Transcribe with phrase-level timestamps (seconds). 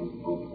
[0.00, 0.49] To the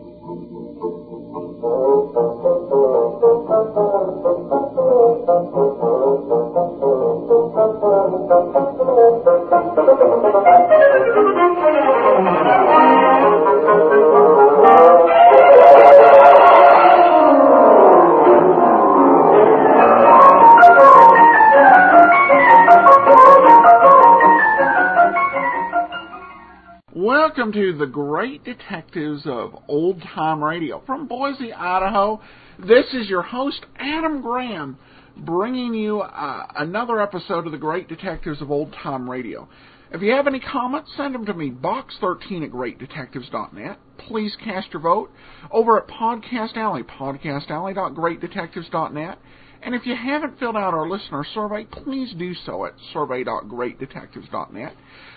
[28.25, 32.19] Great Detectives of Old Time Radio from Boise, Idaho.
[32.57, 34.79] This is your host, Adam Graham,
[35.15, 39.47] bringing you uh, another episode of the Great Detectives of Old Time Radio.
[39.91, 43.77] If you have any comments, send them to me, box13 at greatdetectives.net.
[43.99, 45.11] Please cast your vote
[45.51, 49.19] over at Podcast Alley, podcastalley.greatdetectives.net.
[49.65, 54.73] And if you haven't filled out our listener survey, please do so at survey.greatdetectives.net.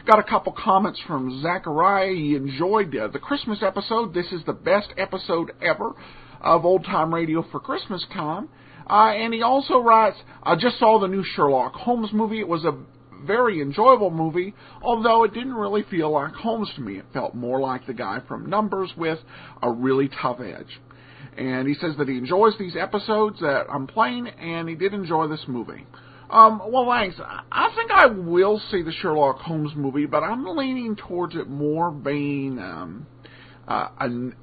[0.06, 2.14] Got a couple comments from Zachariah.
[2.14, 4.14] He enjoyed uh, the Christmas episode.
[4.14, 5.92] This is the best episode ever
[6.40, 8.48] of Old Time Radio for Christmas time.
[8.88, 12.40] Uh, and he also writes, I just saw the new Sherlock Holmes movie.
[12.40, 12.74] It was a
[13.26, 16.96] very enjoyable movie, although it didn't really feel like Holmes to me.
[16.96, 19.18] It felt more like the guy from Numbers with
[19.62, 20.80] a really tough edge.
[21.38, 25.28] And he says that he enjoys these episodes that I'm playing, and he did enjoy
[25.28, 25.86] this movie.
[26.30, 27.16] Um, well, thanks.
[27.20, 31.90] I think I will see the Sherlock Holmes movie, but I'm leaning towards it more
[31.90, 33.06] being um,
[33.66, 33.88] uh,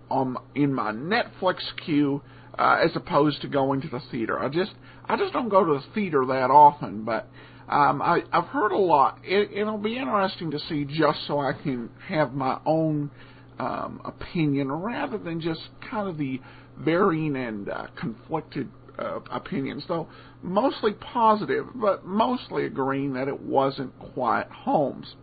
[0.09, 2.21] um, in my Netflix queue
[2.57, 4.39] uh, as opposed to going to the theater.
[4.39, 4.71] I just
[5.05, 7.27] I just don't go to the theater that often, but
[7.67, 9.19] um, I, I've heard a lot.
[9.23, 13.11] It, it'll be interesting to see just so I can have my own
[13.59, 16.39] um, opinion rather than just kind of the
[16.77, 20.07] varying and uh, conflicted uh, opinions, though
[20.41, 25.15] mostly positive, but mostly agreeing that it wasn't quite Holmes.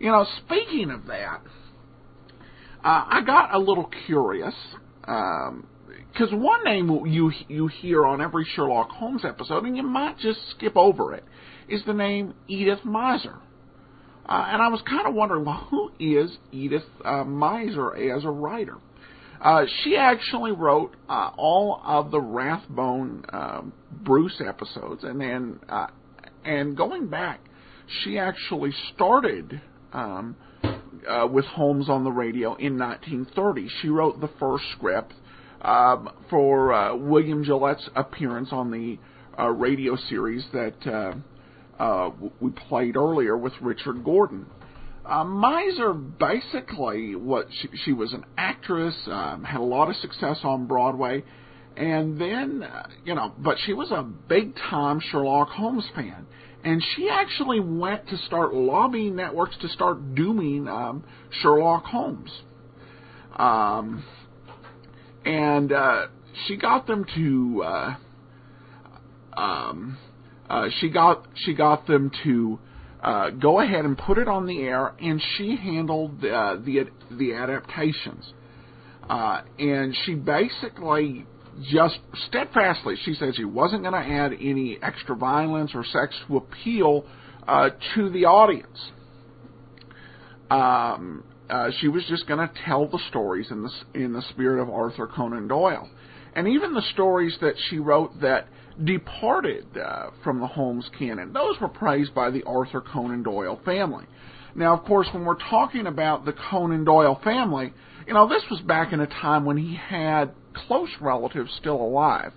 [0.00, 1.40] You know, speaking of that,
[2.84, 4.54] uh, I got a little curious
[5.00, 10.18] because um, one name you you hear on every Sherlock Holmes episode, and you might
[10.18, 11.24] just skip over it,
[11.68, 13.38] is the name Edith Meiser.
[14.28, 18.30] Uh, and I was kind of wondering, well, who is Edith uh, Meiser as a
[18.30, 18.76] writer?
[19.46, 23.62] Uh, she actually wrote uh, all of the Rathbone uh,
[24.02, 25.86] Bruce episodes, and then uh,
[26.44, 27.38] and going back,
[28.02, 29.60] she actually started
[29.92, 30.34] um,
[31.08, 33.68] uh, with Holmes on the radio in 1930.
[33.82, 35.12] She wrote the first script
[35.62, 38.98] um, for uh, William Gillette's appearance on the
[39.38, 44.46] uh, radio series that uh, uh, we played earlier with Richard Gordon.
[45.06, 50.38] Uh, Meiser basically what she, she was an actress, um, had a lot of success
[50.42, 51.22] on Broadway,
[51.76, 56.26] and then uh, you know, but she was a big time Sherlock Holmes fan,
[56.64, 61.04] and she actually went to start lobbying networks to start doing um,
[61.40, 62.30] Sherlock Holmes,
[63.36, 64.04] um,
[65.24, 66.06] and uh,
[66.46, 67.62] she got them to.
[67.64, 67.96] Uh,
[69.36, 69.98] um,
[70.50, 72.58] uh, she got she got them to
[73.06, 77.34] uh, go ahead and put it on the air, and she handled uh, the the
[77.34, 78.32] adaptations.
[79.08, 81.24] Uh, and she basically
[81.62, 86.36] just steadfastly, she said she wasn't going to add any extra violence or sex to
[86.36, 87.06] appeal
[87.46, 88.90] uh, to the audience.
[90.50, 94.60] Um, uh, she was just going to tell the stories in the in the spirit
[94.60, 95.88] of Arthur Conan Doyle,
[96.34, 98.48] and even the stories that she wrote that
[98.84, 101.32] departed uh, from the Holmes canon.
[101.32, 104.04] Those were praised by the Arthur Conan Doyle family.
[104.54, 107.72] Now, of course, when we're talking about the Conan Doyle family,
[108.06, 112.32] you know, this was back in a time when he had close relatives still alive.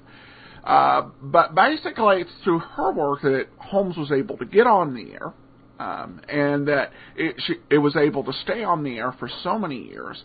[0.64, 5.14] Uh, but basically, it's through her work that Holmes was able to get on the
[5.14, 5.34] air,
[5.80, 9.58] um, and that it, she, it was able to stay on the air for so
[9.58, 10.22] many years,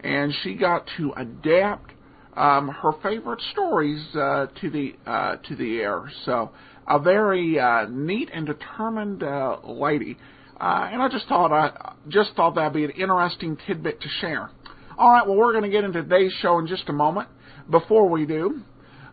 [0.00, 1.92] and she got to adapt
[2.36, 6.10] um, her favorite stories uh, to the uh, to the air.
[6.24, 6.50] So
[6.86, 10.16] a very uh, neat and determined uh, lady,
[10.60, 14.50] uh, and I just thought I just thought that'd be an interesting tidbit to share.
[14.98, 17.28] All right, well we're going to get into today's show in just a moment.
[17.70, 18.60] Before we do,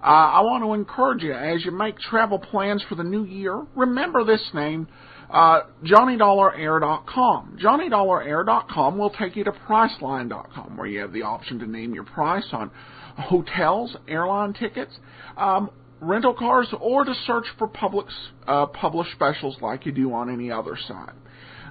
[0.01, 3.65] uh, I want to encourage you as you make travel plans for the new year.
[3.75, 4.87] Remember this name.
[5.29, 7.57] Uh, JohnnyDollarAir.com.
[7.59, 12.45] JohnnyDollarAir.com will take you to Priceline.com, where you have the option to name your price
[12.51, 12.69] on
[13.17, 14.93] hotels, airline tickets,
[15.37, 15.69] um,
[16.01, 18.07] rental cars, or to search for public,
[18.47, 21.15] uh, published specials like you do on any other site.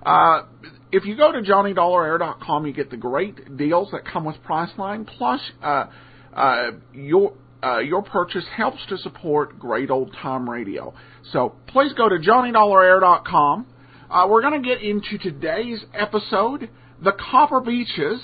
[0.05, 0.43] Uh,
[0.91, 5.41] if you go to JohnnyDollarAir.com, you get the great deals that come with Priceline, plus
[5.63, 5.87] uh,
[6.35, 10.93] uh, your uh, your purchase helps to support great old time radio.
[11.33, 13.67] So please go to JohnnyDollarAir.com.
[14.11, 16.69] Uh, we're going to get into today's episode,
[17.03, 18.21] the Copper Beeches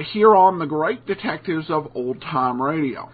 [0.00, 3.10] here on the Great Detectives of Old Time Radio.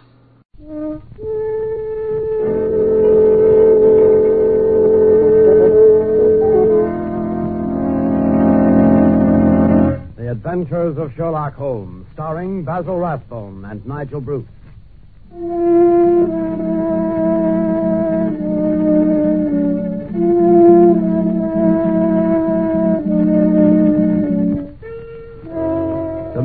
[10.16, 14.44] The Adventures of Sherlock Holmes, starring Basil Rathbone and Nigel Bruce.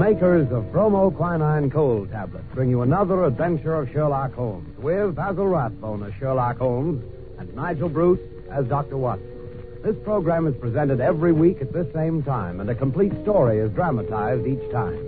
[0.09, 6.01] Makers of bromoquinine cold tablets bring you another adventure of Sherlock Holmes with Basil Rathbone
[6.01, 7.03] as Sherlock Holmes
[7.37, 8.19] and Nigel Bruce
[8.49, 8.97] as Dr.
[8.97, 9.29] Watson.
[9.83, 13.71] This program is presented every week at this same time, and a complete story is
[13.73, 14.99] dramatized each time.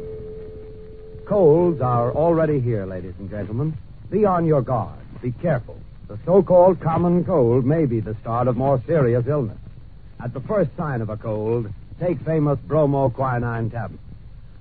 [1.25, 3.75] Colds are already here, ladies and gentlemen.
[4.11, 4.99] Be on your guard.
[5.19, 5.79] Be careful.
[6.09, 9.57] The so-called common cold may be the start of more serious illness.
[10.23, 14.10] At the first sign of a cold, take famous bromoquinine tablets.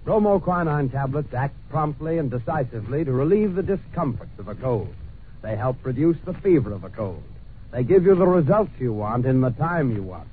[0.05, 4.95] Bromoquinine tablets act promptly and decisively to relieve the discomforts of a cold.
[5.43, 7.23] They help reduce the fever of a cold.
[7.71, 10.29] They give you the results you want in the time you want.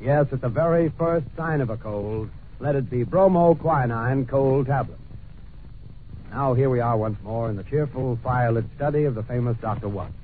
[0.00, 2.28] Yes, at the very first sign of a cold,
[2.60, 5.00] let it be bromoquinine cold tablets.
[6.30, 9.88] Now here we are once more in the cheerful, firelit study of the famous Dr.
[9.88, 10.14] Watson,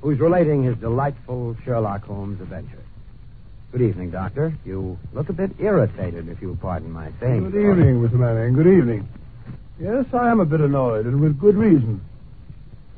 [0.00, 2.83] who's relating his delightful Sherlock Holmes adventure.
[3.74, 4.56] Good evening, Doctor.
[4.64, 7.50] You look a bit irritated, if you'll pardon my saying.
[7.50, 8.12] Good evening, Mr.
[8.12, 8.54] Manning.
[8.54, 9.08] Good evening.
[9.80, 12.00] Yes, I am a bit annoyed, and with good reason.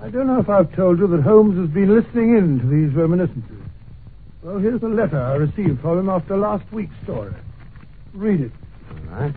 [0.02, 2.94] I don't know if I've told you that Holmes has been listening in to these
[2.94, 3.56] reminiscences.
[4.42, 7.32] Well, here's a letter I received from him after last week's story.
[8.12, 8.52] Read it.
[8.90, 9.34] All right.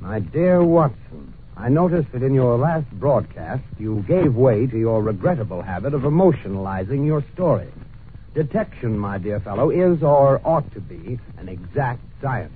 [0.00, 5.02] My dear Watson, I noticed that in your last broadcast you gave way to your
[5.02, 7.72] regrettable habit of emotionalizing your story.
[8.34, 12.52] Detection, my dear fellow, is or ought to be an exact science.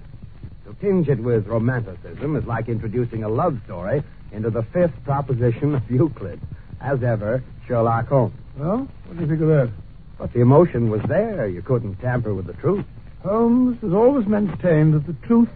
[0.67, 4.03] To tinge it with romanticism is like introducing a love story
[4.33, 6.41] into the fifth proposition of Euclid.
[6.81, 8.35] As ever, Sherlock Holmes.
[8.57, 9.73] Well, what do you think of that?
[10.19, 11.49] But the emotion was there.
[11.49, 12.85] You couldn't tamper with the truth.
[13.23, 15.49] Holmes has always maintained that the truth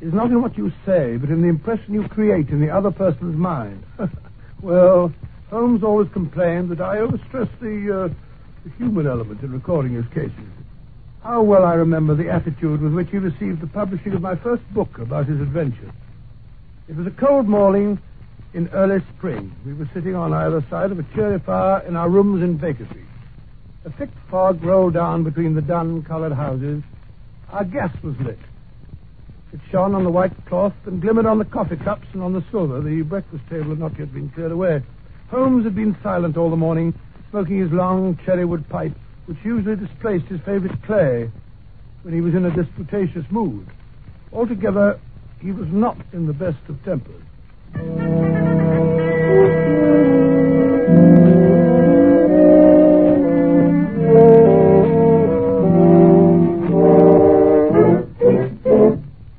[0.00, 2.90] is not in what you say, but in the impression you create in the other
[2.90, 3.84] person's mind.
[4.62, 5.12] well,
[5.50, 8.14] Holmes always complained that I overstress the, uh,
[8.64, 10.48] the human element in recording his cases.
[11.22, 14.62] How well I remember the attitude with which he received the publishing of my first
[14.72, 15.92] book about his adventures.
[16.88, 17.98] It was a cold morning
[18.52, 19.54] in early spring.
[19.64, 22.86] We were sitting on either side of a cheery fire in our rooms in Baker
[22.86, 23.04] Street.
[23.84, 26.82] A thick fog rolled down between the dun-colored houses.
[27.50, 28.38] Our gas was lit.
[29.52, 32.44] It shone on the white cloth and glimmered on the coffee cups and on the
[32.50, 32.80] silver.
[32.80, 34.82] The breakfast table had not yet been cleared away.
[35.30, 36.94] Holmes had been silent all the morning,
[37.30, 38.92] smoking his long cherrywood pipe,
[39.26, 41.30] which usually displaced his favorite clay
[42.02, 43.66] when he was in a disputatious mood.
[44.32, 44.98] Altogether,
[45.40, 47.22] he was not in the best of tempers.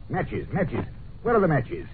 [0.09, 0.85] Matches, matches.
[1.23, 1.87] Where are the matches?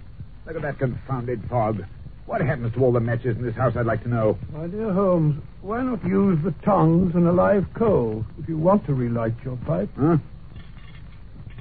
[0.46, 1.84] Look at that confounded fog.
[2.28, 4.36] What happens to all the matches in this house, I'd like to know.
[4.52, 8.84] My dear Holmes, why not use the tongs and a live coal if you want
[8.84, 9.88] to relight your pipe?
[9.98, 10.18] Huh?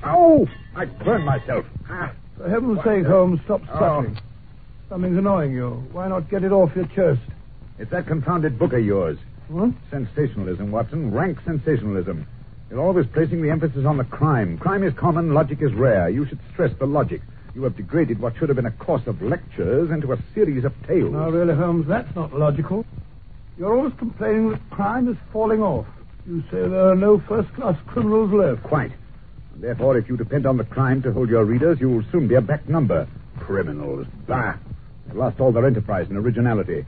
[0.04, 0.46] Oh!
[0.76, 1.66] I burned myself.
[1.90, 3.76] Ah, For heaven's What sake, the- Holmes, stop Oh.
[3.78, 4.18] stuttering.
[4.90, 5.70] Something's annoying you.
[5.94, 7.22] Why not get it off your chest?
[7.80, 9.18] it's that confounded book of yours.
[9.48, 9.72] What?
[9.90, 11.12] Sensationalism, Watson.
[11.14, 12.26] Rank sensationalism.
[12.70, 14.58] You're always placing the emphasis on the crime.
[14.58, 16.10] Crime is common, logic is rare.
[16.10, 17.22] You should stress the logic.
[17.58, 20.76] You have degraded what should have been a course of lectures into a series of
[20.86, 21.12] tales.
[21.12, 22.86] Now, really, Holmes, that's not logical.
[23.58, 25.88] You're always complaining that crime is falling off.
[26.28, 28.62] You say there are no first-class criminals left.
[28.62, 28.92] Quite.
[29.56, 32.28] And therefore, if you depend on the crime to hold your readers, you will soon
[32.28, 33.08] be a back number.
[33.40, 34.06] Criminals.
[34.28, 34.54] Bah.
[35.08, 36.86] They've lost all their enterprise and originality.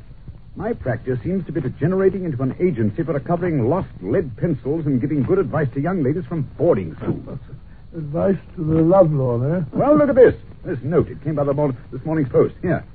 [0.56, 5.02] My practice seems to be degenerating into an agency for recovering lost lead pencils and
[5.02, 7.40] giving good advice to young ladies from boarding schools.
[7.96, 9.66] Advice to the lovelorn, eh?
[9.74, 10.36] well, look at this.
[10.64, 11.10] This note.
[11.10, 12.54] It came by the mor- this morning's post.
[12.62, 12.86] Here.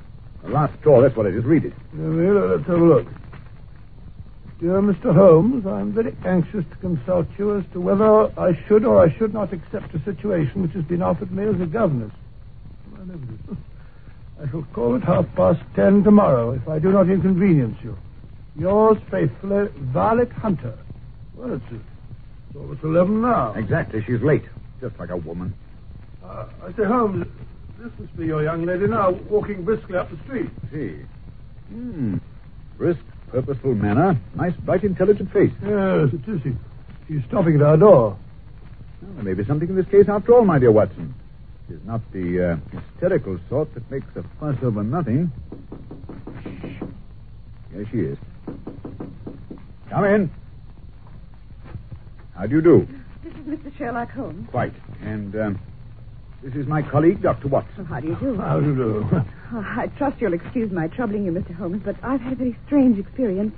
[0.42, 1.00] The last straw.
[1.02, 1.44] That's what it is.
[1.44, 1.72] Read it.
[1.94, 3.06] Well, let's have a look.
[4.60, 5.12] Dear Mr.
[5.12, 9.34] Holmes, I'm very anxious to consult you as to whether I should or I should
[9.34, 12.12] not accept a situation which has been offered me as a governess.
[12.96, 14.42] I.
[14.42, 17.96] I shall call at half past ten tomorrow if I do not inconvenience you.
[18.56, 20.78] Yours faithfully, Violet Hunter.
[21.34, 23.54] Well, it's, it's almost eleven now.
[23.54, 24.04] Exactly.
[24.06, 24.44] She's late.
[24.80, 25.54] Just like a woman.
[26.24, 27.26] Uh, I say, Holmes,
[27.78, 30.50] this must be your young lady now, walking briskly up the street.
[30.72, 30.96] See.
[31.68, 32.16] Hmm.
[32.76, 33.00] Brisk,
[33.30, 34.18] purposeful manner.
[34.34, 35.52] Nice, bright, intelligent face.
[35.62, 36.40] Yes, it is.
[36.42, 36.52] She,
[37.08, 38.18] she's stopping at our door.
[39.02, 41.14] Well, there may be something in this case after all, my dear Watson.
[41.68, 45.32] She's not the uh, hysterical sort that makes a fuss over nothing.
[47.72, 48.18] Here she is.
[49.90, 50.30] Come in.
[52.34, 52.88] How do you do?
[53.46, 53.78] This is Mr.
[53.78, 54.48] Sherlock Holmes.
[54.50, 54.72] Quite.
[55.02, 55.60] And um,
[56.42, 57.48] this is my colleague, Dr.
[57.48, 57.84] Watson.
[57.84, 58.36] How do you do?
[58.36, 59.10] How do you do?
[59.52, 61.54] Oh, I trust you'll excuse my troubling you, Mr.
[61.54, 63.54] Holmes, but I've had a very strange experience.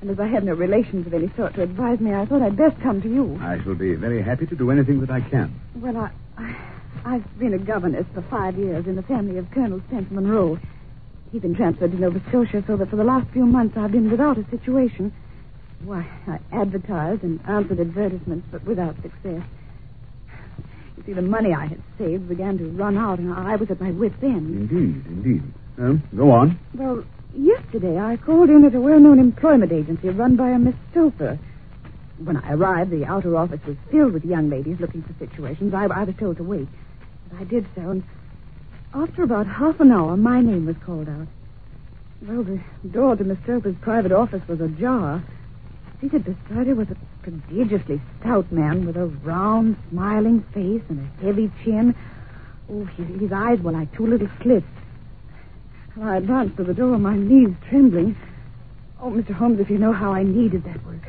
[0.00, 2.56] And as I have no relations of any sort to advise me, I thought I'd
[2.56, 3.38] best come to you.
[3.40, 5.54] I shall be very happy to do anything that I can.
[5.76, 6.56] Well, I, I,
[7.04, 10.58] I've been a governess for five years in the family of Colonel Spencer Monroe.
[11.30, 14.10] He's been transferred to Nova Scotia, so that for the last few months I've been
[14.10, 15.12] without a situation.
[15.86, 19.42] Why, I advertised and answered advertisements, but without success.
[20.96, 23.80] You see, the money I had saved began to run out, and I was at
[23.80, 24.68] my wit's end.
[24.72, 25.42] Indeed, indeed.
[25.78, 26.58] Well, go on.
[26.74, 27.04] Well,
[27.36, 31.38] yesterday I called in at a well-known employment agency run by a Miss Stoper.
[32.18, 35.72] When I arrived, the outer office was filled with young ladies looking for situations.
[35.72, 36.66] I, I was told to wait.
[37.30, 38.02] But I did so, and
[38.92, 41.28] after about half an hour, my name was called out.
[42.22, 45.22] Well, the door to Miss Stoper's private office was ajar.
[46.00, 51.24] Seated beside her was a prodigiously stout man with a round, smiling face and a
[51.24, 51.94] heavy chin.
[52.70, 54.66] Oh, his, his eyes were like two little slits.
[55.96, 58.14] Well, I advanced to the door, my knees trembling.
[59.00, 59.32] Oh, Mr.
[59.32, 61.02] Holmes, if you know how I needed that work.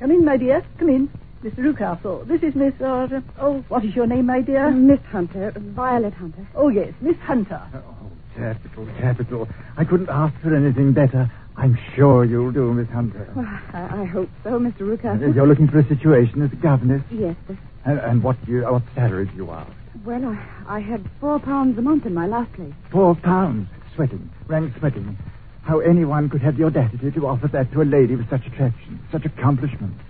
[0.00, 0.64] Come in, my dear.
[0.78, 1.15] Come in.
[1.46, 1.58] Mr.
[1.58, 2.26] Rucastle.
[2.26, 3.06] This is Miss, uh,
[3.40, 4.68] oh, what is your name, my dear?
[4.72, 6.44] Miss Hunter, Violet Hunter.
[6.56, 7.62] Oh, yes, Miss Hunter.
[7.72, 9.48] Oh, capital, capital.
[9.76, 11.30] I couldn't ask for anything better.
[11.56, 13.32] I'm sure you'll do, Miss Hunter.
[13.36, 14.80] Well, I, I hope so, Mr.
[14.80, 15.36] Rucastle.
[15.36, 17.02] You're looking for a situation as a governess.
[17.12, 17.56] Yes, sir.
[17.84, 19.70] And, and what do you, what salary do you ask?
[20.04, 22.74] Well, I, I had four pounds a month in my last place.
[22.90, 23.68] Four pounds.
[23.94, 24.28] Sweating.
[24.48, 25.16] Rank sweating.
[25.62, 29.00] How anyone could have the audacity to offer that to a lady with such attractions,
[29.12, 30.00] such accomplishments.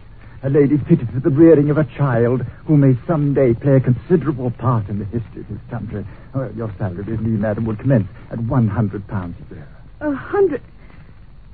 [0.42, 4.50] A lady fitted for the rearing of a child who may someday play a considerable
[4.50, 6.06] part in the history of this country.
[6.34, 9.68] Oh, your salary with me, madam, will commence at one hundred pounds a year.
[10.00, 10.62] A hundred.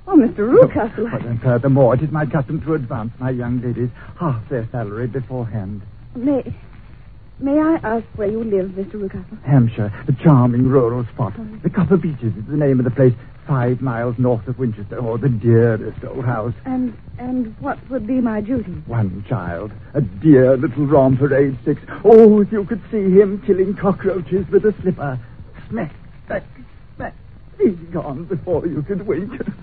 [0.07, 0.39] Oh, Mr.
[0.39, 1.11] Rucastle.
[1.11, 5.07] But then furthermore, it is my custom to advance my young ladies half their salary
[5.07, 5.83] beforehand.
[6.17, 6.53] May,
[7.39, 8.95] may I ask where you live, Mr.
[8.95, 9.43] Rucastle?
[9.45, 11.35] Hampshire, the charming rural spot.
[11.39, 11.47] Oh.
[11.63, 13.15] The Copper Beeches is the name of the place,
[13.47, 14.99] five miles north of Winchester.
[15.01, 16.55] Oh, the dearest old house.
[16.65, 18.73] And and what would be my duty?
[18.87, 21.81] One child, a dear little romper, age six.
[22.05, 25.19] Oh, if you could see him killing cockroaches with a slipper.
[25.69, 25.93] Smack,
[26.27, 26.45] smack,
[26.97, 27.15] smack.
[27.59, 29.33] He's gone before you could wink.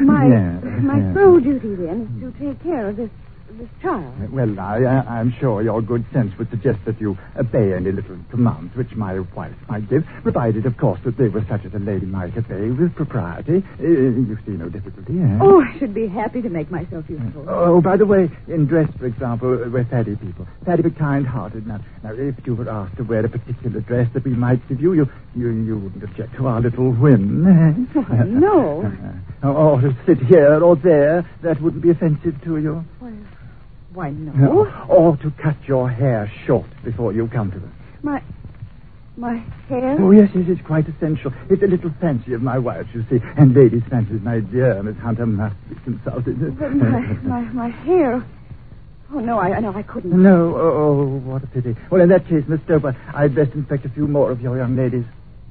[0.00, 3.10] My my sole duty then is to take care of this
[3.56, 4.32] this child.
[4.32, 8.18] Well, I, I, I'm sure your good sense would suggest that you obey any little
[8.30, 11.78] commands which my wife might give, provided, of course, that they were such as a
[11.78, 13.64] lady might obey with propriety.
[13.80, 15.38] Uh, you see no difficulty, eh?
[15.40, 17.46] Oh, I should be happy to make myself useful.
[17.48, 20.46] Oh, by the way, in dress, for example, uh, we're fatty people.
[20.64, 21.66] Fatty but kind-hearted.
[21.66, 24.80] Now, now, if you were asked to wear a particular dress that we might give
[24.80, 28.00] you, you, you, you wouldn't object to our little whim, eh?
[28.00, 28.92] Why, no.
[29.42, 32.84] or, or to sit here or there, that wouldn't be offensive to you.
[32.98, 33.12] Why,
[33.92, 34.66] why no.
[34.88, 37.74] Or to cut your hair short before you come to them.
[38.02, 38.22] My
[39.16, 39.36] my
[39.68, 39.96] hair.
[39.98, 41.32] Oh, yes, yes, it's quite essential.
[41.50, 43.18] It's a little fancy of my wife's, you see.
[43.36, 46.58] And ladies' fancies, my dear Miss Hunter, must be consulted.
[46.58, 48.24] But my, my my hair.
[49.12, 50.22] Oh no, I no, I couldn't.
[50.22, 51.74] No, oh, oh, what a pity.
[51.90, 54.76] Well, in that case, Miss Stoper, I'd best inspect a few more of your young
[54.76, 55.04] ladies.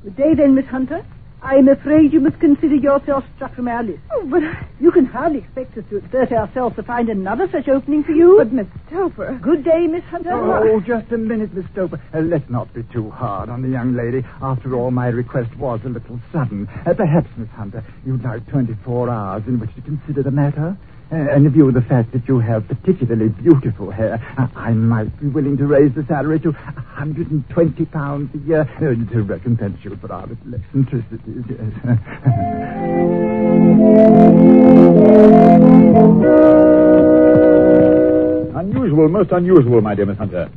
[0.04, 1.04] Good day, then, Miss Hunter.
[1.48, 4.00] I'm afraid you must consider yourself struck from our list.
[4.12, 4.44] Oh, but
[4.82, 8.36] You can hardly expect us to exert ourselves to find another such opening for you.
[8.38, 9.40] but Miss Stoper.
[9.42, 10.34] Good day, Miss Hunter.
[10.34, 12.02] Oh, just a minute, Miss Stoper.
[12.14, 14.26] Uh, let's not be too hard on the young lady.
[14.42, 16.68] After all, my request was a little sudden.
[16.86, 20.76] Uh, perhaps, Miss Hunter, you'd like 24 hours in which to consider the matter.
[21.10, 24.72] Uh, and in view of the fact that you have particularly beautiful hair, uh, I
[24.72, 28.80] might be willing to raise the salary to 120 pounds a year uh,
[29.14, 31.46] to recompense you for our little eccentricities.
[31.50, 31.98] Yes.
[38.58, 40.50] Unusual, most unusual, my dear Miss Hunter.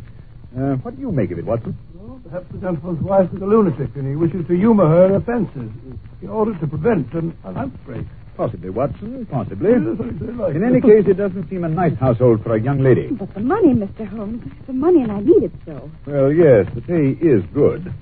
[0.56, 1.76] Uh, what do you make of it, Watson?
[1.94, 5.70] Well, perhaps the gentleman's wife is a lunatic and he wishes to humor her offences
[6.22, 8.06] in order to prevent an, an outbreak.
[8.40, 9.68] Possibly, Watson, possibly.
[9.68, 12.58] Yes, I say like In any case, it doesn't seem a nice household for a
[12.58, 13.08] young lady.
[13.08, 14.08] But the money, Mr.
[14.08, 14.42] Holmes.
[14.66, 15.90] The money, and I need it so.
[16.06, 17.92] Well, yes, the pay is good.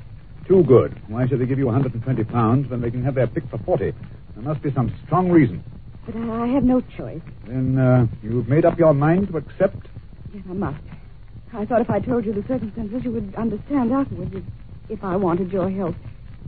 [0.46, 0.96] Too good.
[1.08, 3.90] Why should they give you 120 pounds when they can have their pick for 40?
[3.90, 5.64] There must be some strong reason.
[6.06, 7.20] But I have no choice.
[7.48, 9.88] Then uh, you've made up your mind to accept?
[10.32, 10.78] Yes, I must.
[11.52, 14.44] I thought if I told you the circumstances, you would understand afterwards if,
[14.88, 15.96] if I wanted your help.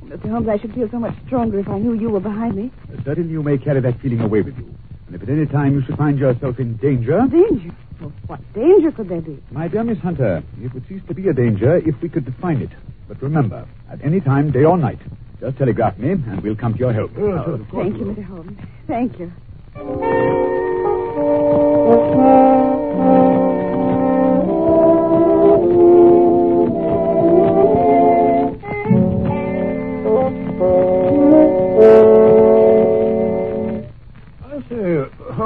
[0.05, 0.31] Mr.
[0.31, 2.71] Holmes, I should feel so much stronger if I knew you were behind me.
[3.05, 4.75] Certainly you may carry that feeling away with you.
[5.07, 7.27] And if at any time you should find yourself in danger...
[7.31, 7.75] Danger?
[8.01, 9.43] Well, what danger could there be?
[9.51, 12.63] My dear Miss Hunter, it would cease to be a danger if we could define
[12.63, 12.71] it.
[13.09, 15.01] But remember, at any time, day or night,
[15.41, 17.11] just telegraph me, and we'll come to your help.
[17.17, 17.89] Oh, yes, of course.
[17.89, 18.25] Thank you, Mr.
[18.25, 18.59] Holmes.
[18.87, 19.33] Thank you.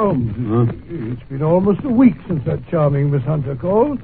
[0.05, 0.35] Holmes,
[0.69, 0.75] Huh?
[0.87, 3.99] it's been almost a week since that charming Miss Hunter called.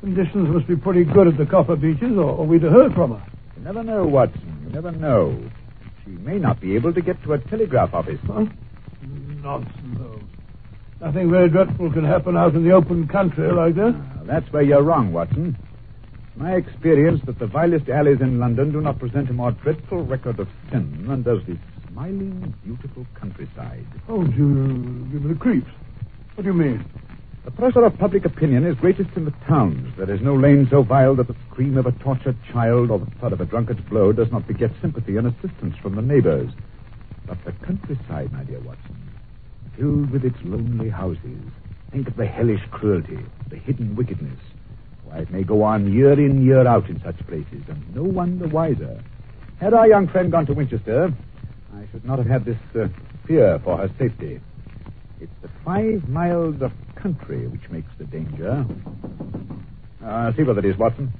[0.00, 3.10] Conditions must be pretty good at the Copper Beeches, or, or we'd have heard from
[3.18, 3.22] her.
[3.58, 4.62] You never know, Watson.
[4.66, 5.38] You never know.
[6.04, 8.18] She may not be able to get to a telegraph office.
[8.26, 8.46] Huh?
[9.42, 10.24] Nonsense, Holmes.
[11.02, 13.90] Nothing very dreadful can happen out in the open country like that.
[13.92, 15.54] Now, that's where you're wrong, Watson.
[16.36, 20.40] My experience that the vilest alleys in London do not present a more dreadful record
[20.40, 21.58] of sin than does this
[22.00, 23.84] smiling, beautiful countryside.
[24.06, 24.48] Holmes, you
[25.12, 25.70] give me the creeps.
[26.34, 26.82] What do you mean?
[27.44, 29.92] The pressure of public opinion is greatest in the towns.
[29.98, 33.10] There is no lane so vile that the scream of a tortured child or the
[33.20, 36.50] thud of a drunkard's blow does not beget sympathy and assistance from the neighbors.
[37.26, 38.96] But the countryside, my dear Watson,
[39.76, 41.42] filled with its lonely houses,
[41.92, 43.18] think of the hellish cruelty,
[43.50, 44.40] the hidden wickedness.
[45.04, 48.38] Why, it may go on year in, year out in such places, and no one
[48.38, 49.02] the wiser.
[49.58, 51.12] Had our young friend gone to Winchester,
[51.74, 52.88] I should not have had this uh,
[53.26, 54.40] fear for her safety.
[55.20, 58.64] It's the five miles of country which makes the danger.
[60.04, 61.12] Uh, see what it is, Watson.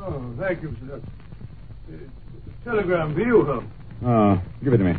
[0.00, 1.00] Oh, thank you, sir.
[1.90, 2.10] It's
[2.60, 3.70] a telegram for you, Holmes.
[4.04, 4.94] Oh, give it to me.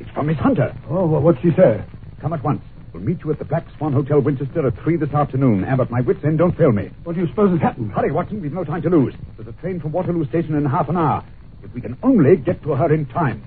[0.00, 0.74] It's from Miss Hunter.
[0.88, 1.84] Oh, well, what'd she say?
[2.20, 2.62] Come at once.
[2.92, 5.64] We'll meet you at the Black Swan Hotel, Winchester, at three this afternoon.
[5.64, 6.38] Abbott, my wits end.
[6.38, 6.90] Don't fail me.
[7.04, 7.92] What do you suppose has happened?
[7.92, 8.40] Hurry, Watson.
[8.40, 9.14] We've no time to lose.
[9.36, 11.24] There's a train from Waterloo Station in half an hour.
[11.62, 13.42] If we can only get to her in time.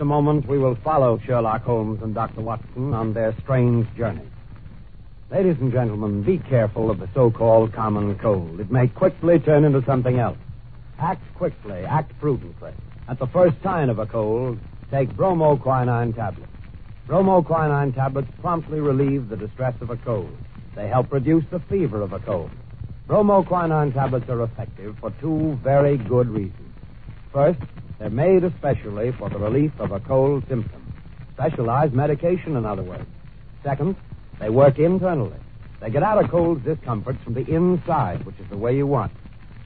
[0.00, 2.40] A moment, we will follow Sherlock Holmes and Dr.
[2.40, 4.26] Watson on their strange journey.
[5.30, 8.60] Ladies and gentlemen, be careful of the so-called common cold.
[8.60, 10.38] It may quickly turn into something else.
[10.98, 12.72] Act quickly, act prudently.
[13.08, 14.58] At the first sign of a cold,
[14.90, 16.52] take bromoquinine tablets.
[17.06, 20.36] Bromoquinine tablets promptly relieve the distress of a cold.
[20.74, 22.50] They help reduce the fever of a cold.
[23.08, 26.74] Bromoquinine tablets are effective for two very good reasons.
[27.32, 27.60] First,
[27.98, 30.92] they're made especially for the relief of a cold symptom.
[31.34, 33.06] Specialized medication, in other words.
[33.62, 33.96] Second,
[34.40, 35.38] they work internally.
[35.80, 39.12] They get out of cold discomforts from the inside, which is the way you want.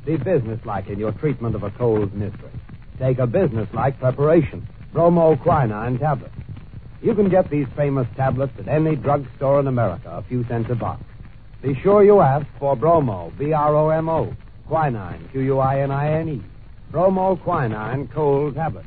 [0.04, 2.50] Be businesslike in your treatment of a cold mystery.
[2.98, 4.66] Take a businesslike preparation.
[4.92, 6.34] Bromoquinine tablets.
[7.02, 10.74] You can get these famous tablets at any drugstore in America, a few cents a
[10.74, 11.02] box.
[11.62, 14.34] Be sure you ask for Bromo, B-R-O-M-O,
[14.68, 16.42] quinine, Q-U-I-N-I-N-E.
[16.42, 16.51] Bromo
[16.92, 18.86] quinine cold tablets.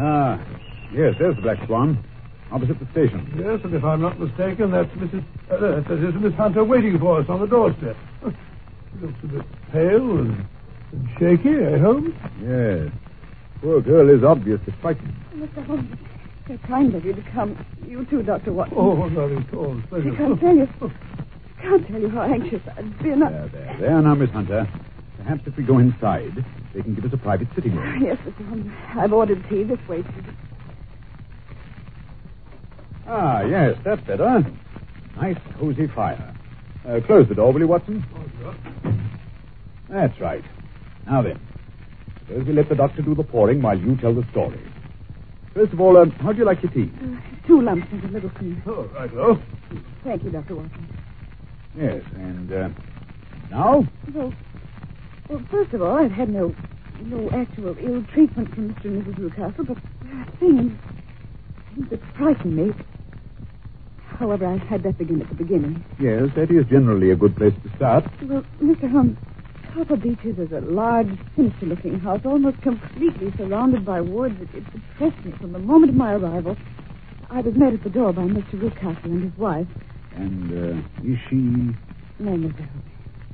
[0.00, 0.40] Ah,
[0.92, 2.04] yes, there's the Black Swan.
[2.50, 3.30] Opposite the station.
[3.38, 5.22] Yes, and if I'm not mistaken, that's Mrs.
[5.50, 7.96] Uh, that is Miss Hunter waiting for us on the doorstep.
[8.22, 10.48] She looks a bit pale and, and
[11.18, 12.14] shaky, eh, Holmes?
[12.42, 12.90] Yes.
[13.60, 15.14] Poor girl is obviously frightened.
[15.34, 15.64] Mr.
[15.66, 15.96] Holmes,
[16.46, 17.56] so kind of you to come.
[17.86, 18.52] You too, Dr.
[18.52, 18.76] Watson.
[18.78, 19.76] Oh, not at all.
[19.78, 20.14] I Pleasure.
[20.16, 20.68] can't tell you.
[21.60, 23.22] can't tell you how anxious I've been.
[23.22, 24.68] I- There, there, there now, Miss Hunter.
[25.18, 28.02] Perhaps if we go inside, they can give us a private sitting room.
[28.02, 28.48] Yes, Mr.
[28.48, 28.72] Holmes.
[28.96, 30.24] I've ordered tea this way, please.
[33.06, 34.44] Ah, yes, that's better.
[35.16, 36.34] Nice, cozy fire.
[36.86, 38.04] Uh, close the door, will you, Watson?
[39.88, 40.44] That's right.
[41.08, 41.40] Now then,
[42.20, 44.60] suppose we let the doctor do the pouring while you tell the story.
[45.54, 46.90] First of all, uh, how do you like your tea?
[47.02, 47.16] Uh,
[47.46, 48.62] two lumps and a little cream.
[48.66, 49.40] Oh, right, oh.
[50.04, 50.56] Thank you, Dr.
[50.56, 50.88] Watson.
[51.76, 52.68] Yes, and uh,
[53.50, 53.88] now?
[54.14, 54.34] Well,
[55.28, 56.54] well, first of all, I've had no
[57.00, 58.86] no actual ill treatment from Mr.
[58.86, 59.18] and Mrs.
[59.18, 60.72] Rucastle, but there are things,
[61.74, 62.72] things that frighten me.
[64.18, 65.84] However, I had that begin at the beginning.
[66.00, 68.04] Yes, that is generally a good place to start.
[68.22, 68.90] Well, Mr.
[68.90, 69.16] Holmes,
[69.74, 74.34] Copper Beeches is a large, sinister-looking house, almost completely surrounded by woods.
[74.40, 76.56] It, it depressed me from the moment of my arrival.
[77.30, 78.54] I was met at the door by Mr.
[78.54, 79.66] Rucastle and his wife.
[80.16, 81.76] And uh, is she...
[82.24, 82.54] Holmes.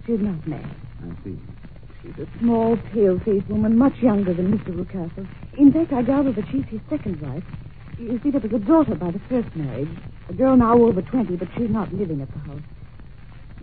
[0.06, 0.66] she's not married.
[1.02, 1.38] I see.
[2.02, 4.74] She's a small, pale-faced woman, much younger than Mr.
[4.74, 5.26] Rucastle.
[5.56, 7.44] In fact, I gather that she's his second wife.
[7.98, 9.88] You see, there was a daughter by the first marriage,
[10.28, 12.60] a girl now over 20, but she's not living at the house.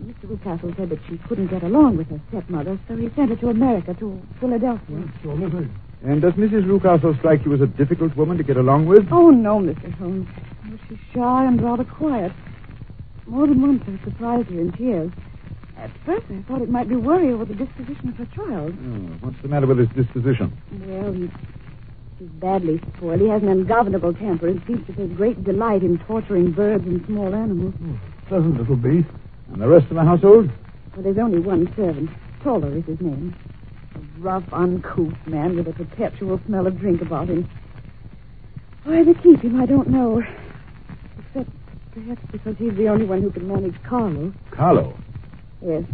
[0.00, 0.24] Mr.
[0.24, 3.50] Rucastle said that she couldn't get along with her stepmother, so he sent her to
[3.50, 5.04] America, to Philadelphia.
[5.22, 5.70] Sure, Lizzie.
[6.04, 6.64] And does Mrs.
[6.66, 9.06] Rucastle strike you as a difficult woman to get along with?
[9.12, 9.92] Oh, no, Mr.
[9.98, 10.28] Holmes.
[10.66, 12.32] Oh, she's shy and rather quiet.
[13.26, 15.12] More than once I've surprised her in tears.
[15.76, 18.74] At first I thought it might be worry over the disposition of her child.
[18.76, 20.56] Oh, what's the matter with his disposition?
[20.86, 21.30] Well, he's,
[22.18, 23.20] he's badly spoiled.
[23.20, 27.04] He has an ungovernable temper and seems to take great delight in torturing birds and
[27.06, 27.74] small animals.
[27.74, 27.94] Hmm,
[28.28, 29.08] pleasant little beast.
[29.52, 30.50] And the rest of the household?
[30.94, 32.10] Well, there's only one servant.
[32.42, 33.36] Toller is his name.
[33.94, 37.48] A rough, uncouth man with a perpetual smell of drink about him.
[38.84, 40.22] Why they keep him, I don't know.
[41.18, 41.50] Except
[41.92, 44.32] perhaps because he's the only one who can manage Carlo.
[44.50, 44.98] Carlo.
[45.60, 45.84] Yes.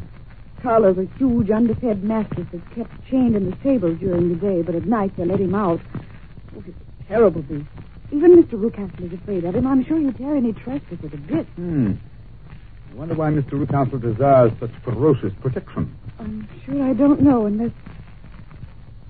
[0.63, 4.75] Carlo's a huge, underfed mastiff that's kept chained in the stable during the day, but
[4.75, 5.81] at night they let him out.
[6.57, 7.67] Oh, he's a terrible beast.
[8.11, 8.53] Even Mr.
[8.53, 9.67] Rucastle is afraid of him.
[9.67, 11.49] I'm sure he'd tear any trespasser to bits.
[11.57, 11.93] Hmm.
[12.91, 13.53] I wonder why Mr.
[13.53, 15.97] Rucastle desires such ferocious protection.
[16.19, 17.71] I'm sure I don't know unless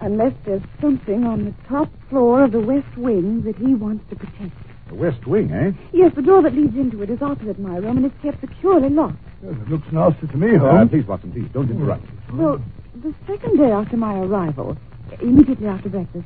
[0.00, 4.16] unless there's something on the top floor of the west wing that he wants to
[4.16, 4.52] protect.
[4.88, 5.72] The West Wing, eh?
[5.92, 8.88] Yes, the door that leads into it is opposite my room and it's kept securely
[8.88, 9.18] locked.
[9.44, 12.04] Yes, it looks nasty to me, Uh, please, Watson, please, don't interrupt.
[12.04, 12.10] Me.
[12.44, 12.62] Well,
[13.02, 14.76] the second day after my arrival,
[15.20, 16.24] immediately after breakfast,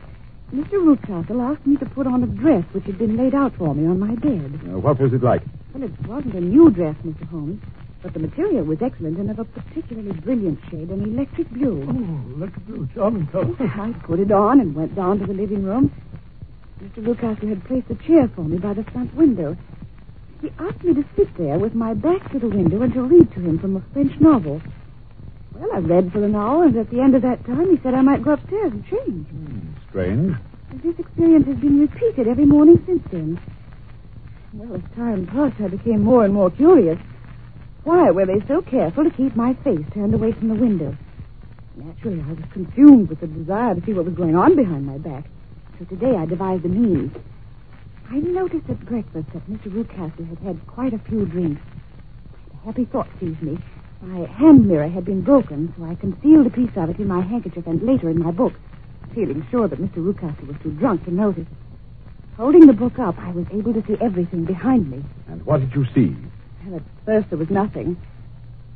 [0.54, 0.72] Mr.
[0.72, 3.86] Rucastle asked me to put on a dress which had been laid out for me
[3.86, 4.60] on my bed.
[4.68, 5.40] Uh, what was it like?
[5.72, 7.26] Well, it wasn't a new dress, Mr.
[7.28, 7.62] Holmes,
[8.02, 11.82] but the material was excellent and of a particularly brilliant shade, an electric blue.
[11.88, 12.86] Oh, look at blue.
[12.94, 13.56] Charming color.
[13.60, 15.90] I put it on and went down to the living room.
[16.82, 17.02] Mr.
[17.02, 19.56] Rucastle had placed a chair for me by the front window.
[20.42, 23.32] He asked me to sit there with my back to the window and to read
[23.32, 24.60] to him from a French novel.
[25.54, 27.94] Well, I read for an hour, and at the end of that time, he said
[27.94, 29.26] I might go upstairs and change.
[29.92, 30.34] Strange.
[30.82, 33.38] This experience has been repeated every morning since then.
[34.54, 36.98] Well, as time passed, I became more and more curious.
[37.84, 40.96] Why were they so careful to keep my face turned away from the window?
[41.76, 44.96] Naturally, I was consumed with the desire to see what was going on behind my
[44.96, 45.26] back.
[45.78, 47.14] So today I devised a means.
[48.08, 49.70] I noticed at breakfast that Mr.
[49.70, 51.60] Rucastle had had quite a few drinks.
[52.54, 53.58] A happy thought seized me.
[54.00, 57.20] My hand mirror had been broken, so I concealed a piece of it in my
[57.20, 58.54] handkerchief and later in my book,
[59.14, 59.96] feeling sure that Mr.
[59.96, 61.46] Rucastle was too drunk to notice.
[62.36, 65.04] Holding the book up, I was able to see everything behind me.
[65.28, 66.16] And what did you see?
[66.66, 68.00] Well, at first there was nothing.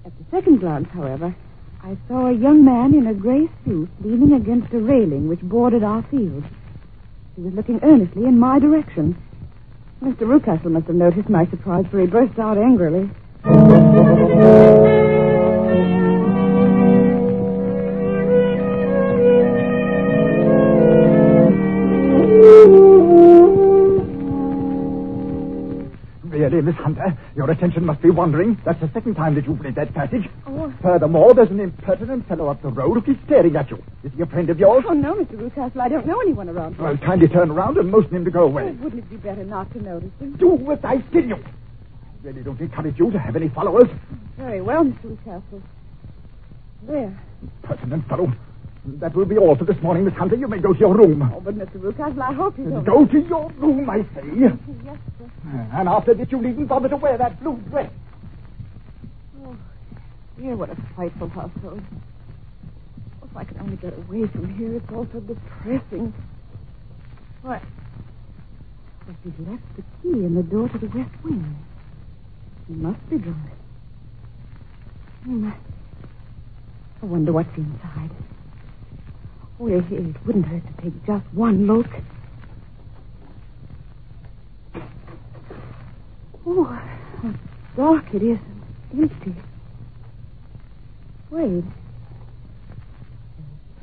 [0.04, 1.34] At the second glance, however,
[1.82, 5.82] I saw a young man in a gray suit leaning against a railing which bordered
[5.82, 6.44] our field.
[7.36, 9.16] He was looking earnestly in my direction.
[10.02, 10.20] Mr.
[10.20, 13.10] Rucastle must have noticed my surprise, for he burst out angrily.
[28.06, 28.56] Be wandering.
[28.64, 30.28] That's the second time that you've read that passage.
[30.46, 30.72] Oh.
[30.80, 33.82] Furthermore, there's an impertinent fellow up the road who keeps staring at you.
[34.04, 34.84] Is he a friend of yours?
[34.86, 35.32] Oh, no, Mr.
[35.36, 36.84] Rucastle, I don't know anyone around here.
[36.84, 38.70] Well, kindly turn around and motion him to go Oh, away.
[38.72, 40.36] wouldn't it be better not to notice him?
[40.36, 41.36] Do as I tell you.
[41.36, 43.88] I really don't encourage you to have any followers.
[44.36, 45.16] Very well, Mr.
[45.16, 45.62] Rucastle.
[46.86, 47.18] There.
[47.42, 48.32] Impertinent fellow.
[48.86, 50.36] That will be all for this morning, Miss Hunter.
[50.36, 51.20] You may go to your room.
[51.34, 51.76] Oh, but Mr.
[51.76, 52.84] Rucastle, I hope you don't...
[52.84, 54.22] Go to your room, I say.
[54.38, 54.52] Yes,
[55.18, 55.68] sir.
[55.74, 57.90] And after this, you needn't bother to wear that blue dress.
[59.44, 59.56] Oh,
[60.38, 61.82] dear, what a frightful household.
[63.22, 66.14] Oh, if I could only get away from here, it's all so depressing.
[67.42, 67.62] What?
[69.06, 71.56] But she's left the key in the door to the west wing.
[72.68, 73.50] He must be drunk.
[75.24, 75.50] Hmm.
[77.02, 78.10] I wonder what's inside.
[79.58, 81.86] Oh, it, it wouldn't hurt to take just one look.
[86.46, 87.34] Oh, how
[87.76, 88.38] dark it is
[88.92, 89.34] and empty.
[91.30, 91.64] Wait.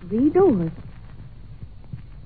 [0.07, 0.71] Three doors.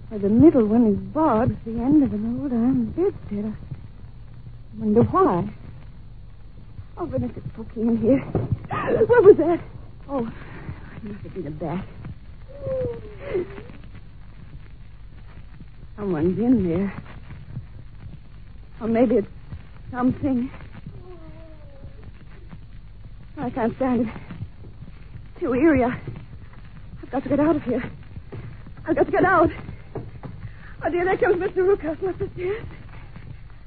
[0.10, 3.46] Why, the middle one is barred at the end of an old iron bedstead.
[3.46, 5.50] I wonder why.
[6.98, 8.20] Oh, goodness, it's pokey in here.
[8.20, 9.60] What was that?
[10.10, 11.86] Oh, it must have been a bat.
[15.96, 16.94] Someone's in there.
[18.80, 19.28] Or maybe it's
[19.92, 20.50] something.
[23.38, 24.14] I can't stand it.
[25.40, 25.84] Too eerie.
[25.84, 27.84] I've got to get out of here.
[28.86, 29.50] I've got to get out.
[30.84, 31.58] Oh, dear, there comes Mr.
[31.58, 32.66] Rucastle up the stairs.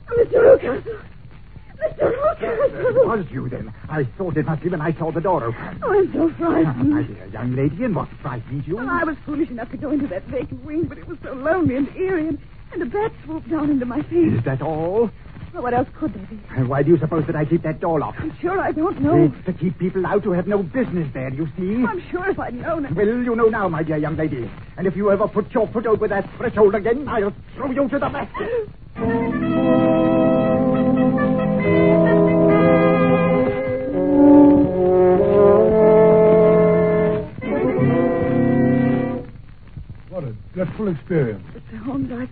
[0.09, 0.35] Mr.
[0.35, 1.03] Rucastle.
[1.81, 2.13] Mr.
[2.43, 3.73] It was you then.
[3.89, 5.81] I thought it must be when I saw the door open.
[5.83, 6.67] Oh, I'm so frightened.
[6.67, 8.77] Ah, my dear young lady, and what frightened you?
[8.77, 11.33] Well, I was foolish enough to go into that vacant wing, but it was so
[11.33, 12.39] lonely and eerie, and,
[12.73, 14.33] and a bat swooped down into my face.
[14.33, 15.11] Is that all?
[15.53, 16.41] Well, what else could there be?
[16.51, 18.21] And why do you suppose that I keep that door locked?
[18.21, 19.33] I'm sure I don't know.
[19.37, 21.85] It's to keep people out who have no business there, you see.
[21.85, 22.95] I'm sure if I'd known it.
[22.95, 24.49] Well, you know now, my dear young lady.
[24.77, 27.99] And if you ever put your foot over that threshold again, I'll throw you to
[27.99, 28.31] the back.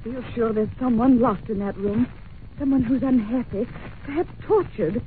[0.08, 2.06] feel sure there's someone locked in that room.
[2.58, 3.66] Someone who's unhappy,
[4.04, 5.02] perhaps tortured.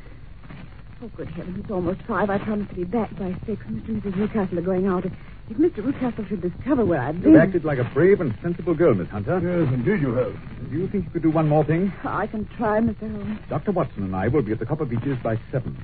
[1.04, 2.30] Oh, good heavens, it's almost five.
[2.30, 3.62] I promised to be back by six.
[3.66, 3.90] Mr.
[3.90, 4.14] and Mrs.
[4.14, 5.06] Rucastle are going out.
[5.06, 5.12] If,
[5.50, 5.84] if Mr.
[5.84, 7.32] Rucastle should discover where I've been...
[7.32, 9.40] You've acted like a brave and sensible girl, Miss Hunter.
[9.40, 10.34] Yes, indeed you have.
[10.70, 11.92] Do you think you could do one more thing?
[12.04, 13.12] I can try, Mr.
[13.12, 13.40] Holmes.
[13.50, 13.72] Dr.
[13.72, 15.76] Watson and I will be at the Copper Beeches by seven.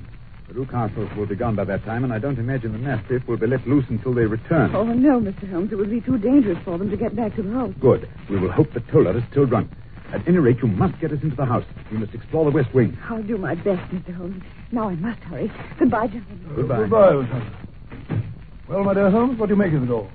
[0.48, 3.36] The Rucastles will be gone by that time, and I don't imagine the mastiff will
[3.36, 4.74] be let loose until they return.
[4.74, 5.50] Oh, no, Mr.
[5.50, 5.70] Holmes.
[5.72, 7.74] It would be too dangerous for them to get back to the house.
[7.80, 8.08] Good.
[8.30, 9.70] We will hope that Toller is still drunk.
[10.10, 11.64] At any rate, you must get us into the house.
[11.92, 12.96] We must explore the west wing.
[13.10, 14.14] I'll do my best, Mr.
[14.14, 14.42] Holmes.
[14.72, 15.52] Now I must hurry.
[15.78, 16.52] Goodbye, gentlemen.
[16.56, 16.78] Goodbye.
[16.78, 18.24] Goodbye, Miss Hunter.
[18.70, 20.08] Well, my dear Holmes, what do you make of it all?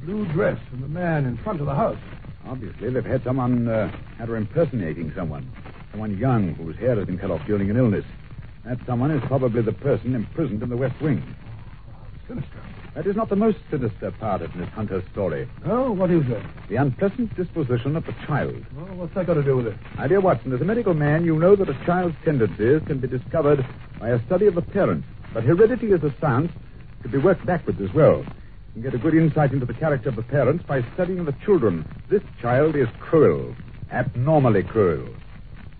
[0.00, 1.98] The blue dress and the man in front of the house.
[2.46, 5.50] Obviously, they've had someone, uh, had her impersonating someone.
[5.90, 8.04] Someone young whose hair has been cut off during an illness.
[8.66, 11.22] That someone is probably the person imprisoned in the west wing.
[12.26, 12.60] Sinister.
[12.96, 15.48] That is not the most sinister part of Miss Hunter's story.
[15.64, 16.42] Oh, what is that?
[16.68, 18.66] The unpleasant disposition of the child.
[18.74, 19.76] Well, what's that got to do with it?
[19.96, 23.06] My dear Watson, as a medical man, you know that a child's tendencies can be
[23.06, 23.64] discovered
[24.00, 25.06] by a study of the parents.
[25.32, 26.50] But heredity is a science
[27.02, 28.24] could be worked backwards as well.
[28.74, 31.36] You can get a good insight into the character of the parents by studying the
[31.44, 31.86] children.
[32.08, 33.54] This child is cruel,
[33.92, 35.06] abnormally cruel.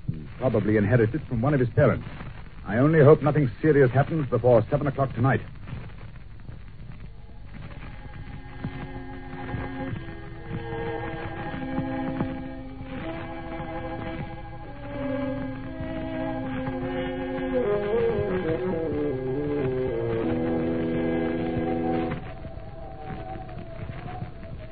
[0.09, 2.07] He probably inherited from one of his parents.
[2.66, 5.40] I only hope nothing serious happens before seven o'clock tonight.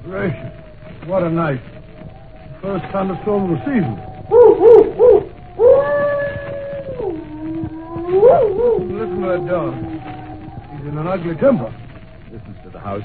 [0.02, 0.52] Gracious.
[1.06, 1.60] What a night.
[2.60, 4.00] First thunderstorm of the season.
[8.94, 9.74] Listen to that dog.
[10.72, 11.72] He's in an ugly temper.
[12.32, 13.04] Listens to the house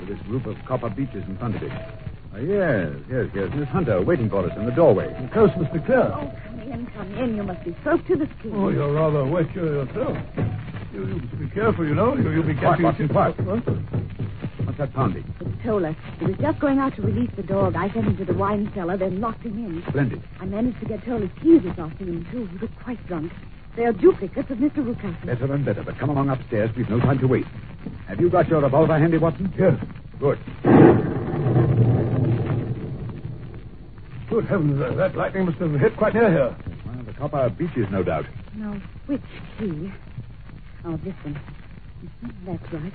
[0.00, 1.72] with its group of copper beeches in front of it.
[1.72, 3.48] Ah, yes, yes, yes.
[3.54, 5.08] Miss Hunter waiting for us in the doorway.
[5.08, 6.12] The coast must be clear.
[6.12, 7.36] Oh, come in, come in.
[7.36, 8.52] You must be soaked to the skin.
[8.54, 10.16] Oh, you're rather wet yourself.
[10.92, 12.14] You, you must be careful, you know.
[12.14, 13.08] You, you'll be Quiet, catching...
[13.08, 13.36] Watson, quiet.
[14.66, 15.24] What's that pounding?
[15.40, 15.96] It's Toller.
[16.18, 17.76] He was just going out to release the dog.
[17.76, 19.82] I sent him to the wine cellar, then locked him in.
[19.88, 20.22] Splendid.
[20.38, 22.46] I managed to get Toller's keys this afternoon, too.
[22.52, 23.32] He was quite drunk.
[23.76, 24.78] They are duplicates of Mr.
[24.84, 25.24] Rucastle.
[25.24, 26.70] Better and better, but come along upstairs.
[26.76, 27.46] We've no time to wait.
[28.06, 29.52] Have you got your revolver handy, Watson?
[29.58, 29.74] Yes.
[30.20, 30.38] Good.
[34.28, 36.56] Good heavens, uh, that lightning must have hit quite near here.
[36.84, 38.26] One of the copper beeches, no doubt.
[38.54, 39.20] No, which
[39.58, 39.90] key?
[40.84, 41.40] Oh, this one.
[42.46, 42.92] That's right.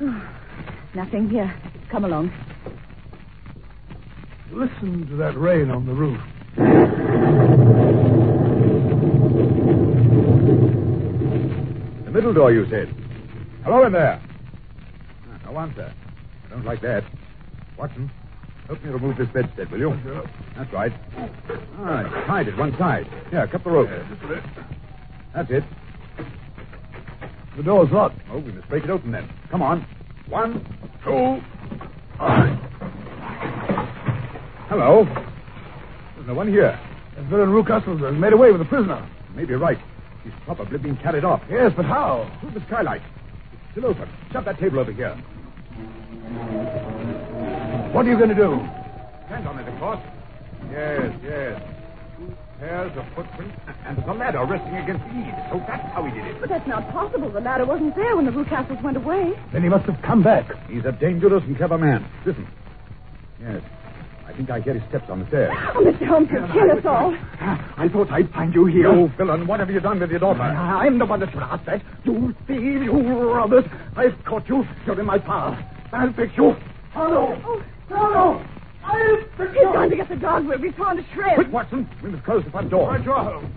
[0.00, 0.28] Oh,
[0.94, 1.54] nothing here.
[1.90, 2.32] Come along.
[4.52, 6.20] Listen to that rain on the roof.
[12.24, 12.88] Middle door, you said.
[13.64, 14.18] Hello in there.
[15.28, 15.92] Ah, no answer.
[16.46, 17.04] I don't like that.
[17.76, 18.10] Watson,
[18.66, 20.00] help me remove this bedstead, will you?
[20.02, 20.24] Sure.
[20.56, 20.92] That's right.
[21.18, 23.06] All right, tied it one side.
[23.28, 23.90] Here, cut the rope.
[23.90, 24.42] bit.
[25.34, 25.64] That's it.
[27.58, 28.16] The door's locked.
[28.30, 29.30] Oh, we must break it open then.
[29.50, 29.86] Come on.
[30.26, 30.64] One,
[31.04, 31.10] two.
[31.10, 31.42] All
[32.20, 32.58] right.
[34.70, 35.04] Hello.
[36.14, 36.80] There's no one here.
[37.16, 39.06] That villain Rucastle has made away with the prisoner.
[39.34, 39.78] Maybe you're right.
[40.24, 41.42] He's probably been carried off.
[41.50, 42.30] Yes, but how?
[42.40, 43.02] Through the skylight.
[43.52, 44.08] It's still open.
[44.32, 45.14] Shut that table over here.
[47.92, 48.58] What are you going to do?
[49.26, 50.00] Stand on it, of course.
[50.70, 51.62] Yes, yes.
[52.16, 53.56] Two pairs of footprints
[53.86, 55.36] and the ladder resting against the eaves.
[55.50, 56.40] So that's how he did it.
[56.40, 57.30] But that's not possible.
[57.30, 59.34] The ladder wasn't there when the Rucastles went away.
[59.52, 60.50] Then he must have come back.
[60.68, 62.04] He's a dangerous and clever man.
[62.24, 62.48] Listen.
[63.40, 63.62] Yes.
[64.26, 65.52] I think I hear his steps on the stairs.
[65.74, 66.06] Oh, Mr.
[66.06, 67.14] Holmes, you'll kill us all.
[67.40, 68.92] Ah, I thought I'd find you here.
[68.92, 70.40] You villain, what have you done with your daughter?
[70.40, 71.82] I'm the one that should ask that.
[72.04, 72.92] You thief, you
[73.32, 73.64] robbers.
[73.96, 74.64] I've caught you.
[74.86, 75.56] You're in my power.
[75.92, 76.54] I'll fix you.
[76.92, 77.40] Follow.
[77.44, 78.44] Oh, Follow.
[78.84, 80.46] I'll fix he's going to get the dog.
[80.46, 81.36] We'll be torn to shreds.
[81.36, 81.88] Quick, Watson.
[82.02, 82.88] We must close the front door.
[82.88, 83.52] Right, your home.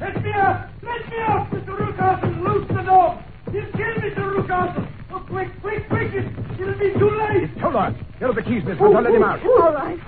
[0.00, 0.68] Let me out!
[0.82, 1.78] Let me out, Mr.
[1.78, 2.42] Rucastle!
[2.42, 3.22] Loose the dog!
[3.52, 4.34] He'll kill Mr.
[4.36, 4.88] Rucastle!
[5.14, 6.14] Oh, quick, quick, quick!
[6.14, 6.24] It,
[6.58, 7.58] it'll be too late!
[7.60, 9.02] Toller, here are the keys, Miss Hunter.
[9.02, 9.44] Let him out.
[9.44, 9.98] All right.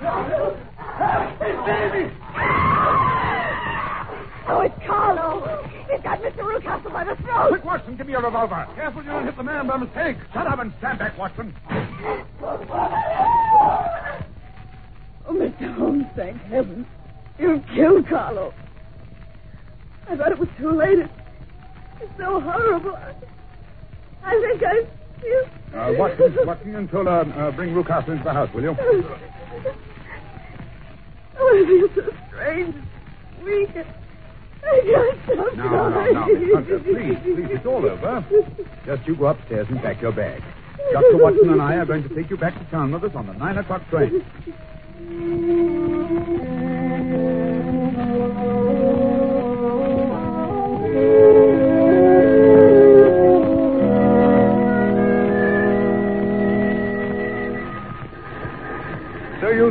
[1.65, 2.11] baby!
[4.47, 5.63] Oh, it's Carlo.
[5.91, 6.41] He's got Mr.
[6.41, 7.49] Rucastle by the throat.
[7.49, 8.67] Quick, Watson, give me your revolver.
[8.73, 10.17] Careful you don't hit the man by mistake.
[10.33, 11.53] Shut up and stand back, Watson.
[15.27, 15.75] Oh, Mr.
[15.75, 16.87] Holmes, thank heaven.
[17.37, 18.53] you've killed Carlo.
[20.09, 20.99] I thought it was too late.
[22.01, 22.97] It's so horrible.
[24.25, 24.85] I, think I
[25.21, 25.43] feel...
[25.79, 28.75] Uh, Watson, Watson and Toller, uh, bring Rucastle into the house, will you?
[31.37, 32.75] Oh, I feel so strange,
[33.43, 33.69] weak.
[34.63, 38.25] I can't stop No, no, no, Miss Hunter, please, please, it's all over.
[38.85, 40.41] Just you go upstairs and pack your bag.
[40.93, 41.17] Dr.
[41.17, 43.33] Watson and I are going to take you back to town with us on the
[43.33, 44.23] 9 o'clock train.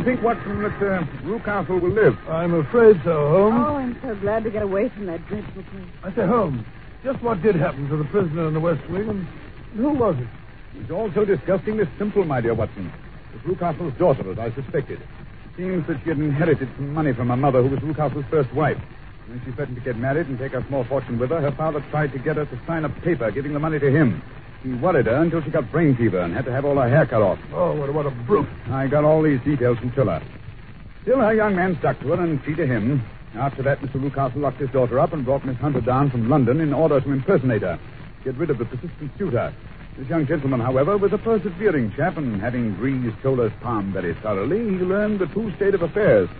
[0.04, 2.16] Think, Watson, that uh, Rucastle will live?
[2.28, 3.64] I'm afraid so, Holmes.
[3.66, 5.84] Oh, I'm so glad to get away from that dreadful place.
[6.02, 6.64] I say, Holmes,
[7.02, 9.26] just what did happen to the prisoner in the West Wing, and
[9.74, 10.28] who was it?
[10.80, 12.92] It's all so disgustingly simple, my dear Watson.
[13.34, 15.00] It's Rucastle's daughter, as I suspected.
[15.00, 18.52] It seems that she had inherited some money from her mother, who was Rucastle's first
[18.54, 18.78] wife.
[19.26, 21.84] When she threatened to get married and take her small fortune with her, her father
[21.90, 24.22] tried to get her to sign a paper giving the money to him.
[24.64, 27.04] He worried her until she got brain fever and had to have all her hair
[27.04, 27.38] cut off.
[27.52, 28.48] Oh, what, what a brute.
[28.70, 30.22] I got all these details from Toller.
[31.02, 33.04] Still, her young man stuck to her, and she to him.
[33.34, 34.02] After that, Mr.
[34.02, 37.12] Rucastle locked his daughter up and brought Miss Hunter down from London in order to
[37.12, 37.78] impersonate her,
[38.24, 39.52] get rid of the persistent suitor.
[39.98, 44.60] This young gentleman, however, was a persevering chap, and having greased Toller's palm very thoroughly,
[44.60, 46.30] he learned the true state of affairs.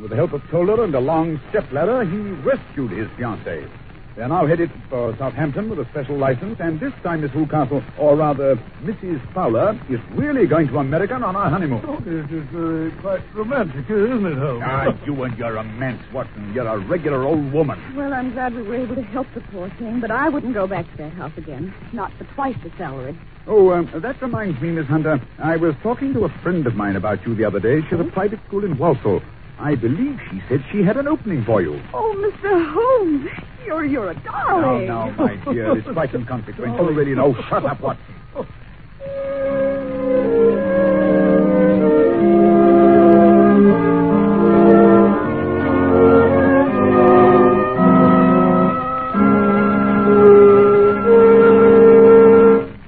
[0.00, 3.68] With the help of Toller and a long stepladder, he rescued his fiancée.
[4.16, 8.14] They're now headed for Southampton with a special license, and this time Miss Rucastle, or
[8.14, 9.20] rather Mrs.
[9.32, 11.82] Fowler, is really going to America on her honeymoon.
[11.86, 14.62] Oh, it is uh, quite romantic, isn't it, Holmes?
[14.66, 16.52] Ah, you and your romance, Watson.
[16.52, 17.80] You're a regular old woman.
[17.96, 20.66] Well, I'm glad we were able to help the poor thing, but I wouldn't go
[20.66, 21.72] back to that house again.
[21.94, 23.18] Not for twice the salary.
[23.46, 25.20] Oh, um, that reminds me, Miss Hunter.
[25.38, 27.80] I was talking to a friend of mine about you the other day.
[27.80, 29.22] She has a private school in Walsall.
[29.62, 31.80] I believe she said she had an opening for you.
[31.94, 32.72] Oh, Mr.
[32.74, 33.28] Holmes,
[33.64, 34.86] you're you're a Now, darling.
[34.88, 36.86] now, now, my dear, it's quite inconsequential.
[36.86, 37.32] Really, no.
[37.48, 38.04] Shut up, Watson.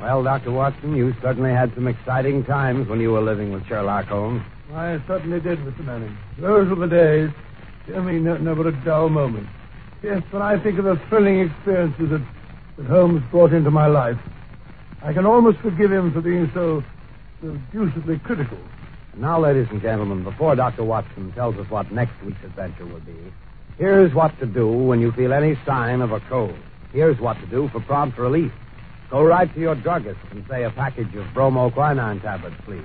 [0.01, 0.53] Well, Dr.
[0.53, 4.43] Watson, you certainly had some exciting times when you were living with Sherlock Holmes.
[4.75, 5.85] I certainly did, Mr.
[5.85, 6.17] Manning.
[6.39, 7.31] Those were the days.
[7.95, 9.47] I mean, ne- never a dull moment.
[10.03, 12.23] Yes, when I think of the thrilling experiences that,
[12.77, 14.19] that Holmes brought into my life,
[15.03, 16.83] I can almost forgive him for being so,
[17.41, 18.59] so deucedly critical.
[19.17, 20.83] Now, ladies and gentlemen, before Dr.
[20.83, 23.15] Watson tells us what next week's adventure will be,
[23.79, 26.57] here's what to do when you feel any sign of a cold.
[26.93, 28.51] Here's what to do for prompt relief.
[29.09, 32.83] Go right to your druggist and say a package of bromoquinine tablets, please.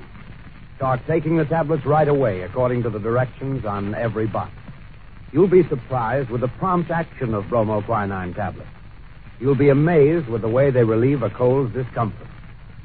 [0.79, 4.53] Start taking the tablets right away, according to the directions on every box.
[5.33, 8.69] You'll be surprised with the prompt action of bromoquinine tablets.
[9.41, 12.29] You'll be amazed with the way they relieve a cold's discomfort.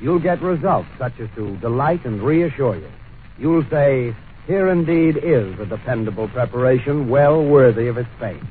[0.00, 2.90] You'll get results such as to delight and reassure you.
[3.38, 4.12] You'll say,
[4.48, 8.48] here indeed is a dependable preparation well worthy of its fame.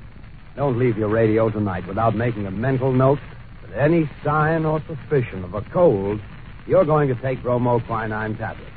[0.56, 3.19] Don't leave your radio tonight without making a mental note
[3.67, 6.21] that any sign or suspicion of a cold,
[6.65, 8.73] you're going to take bromoquinine tablets.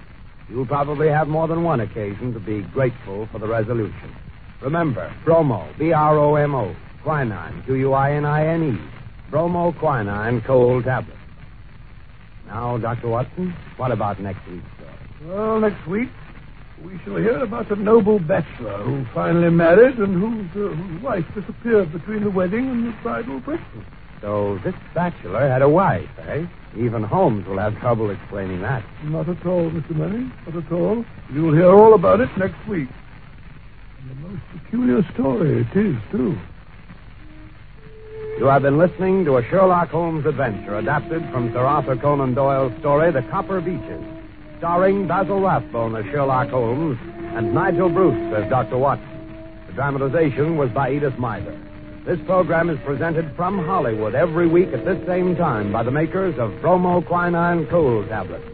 [0.48, 4.14] You'll probably have more than one occasion to be grateful for the resolution.
[4.62, 8.78] Remember, bromo, B-R-O-M-O, quinine, Q-U-I-N-I-N-E,
[9.30, 11.18] bromoquinine cold tablets.
[12.46, 13.08] Now, Dr.
[13.08, 15.34] Watson, what about next week's story?
[15.34, 16.08] Well, next week,
[16.84, 21.24] we shall hear about a noble bachelor who finally married and whose, uh, whose wife
[21.34, 23.86] disappeared between the wedding and the bridal breakfast.
[24.20, 26.46] So this bachelor had a wife, eh?
[26.76, 28.84] Even Holmes will have trouble explaining that.
[29.04, 29.94] Not at all, Mr.
[29.94, 30.32] Manning.
[30.46, 31.04] Not at all.
[31.32, 32.88] You'll hear all about it next week.
[34.00, 36.38] And a most peculiar story it is, too.
[38.38, 42.78] You have been listening to a Sherlock Holmes adventure adapted from Sir Arthur Conan Doyle's
[42.80, 44.04] story, The Copper Beeches,
[44.58, 46.98] starring Basil Rathbone as Sherlock Holmes
[47.34, 48.76] and Nigel Bruce as Dr.
[48.76, 49.08] Watson.
[49.68, 51.65] The dramatization was by Edith Meiser.
[52.06, 56.36] This program is presented from Hollywood every week at this same time by the makers
[56.38, 58.44] of bromoquinine cold tablets.